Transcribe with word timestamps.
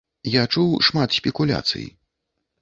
Я 0.35 0.43
чуў 0.55 0.71
шмат 0.87 1.13
спекуляцый. 1.19 1.85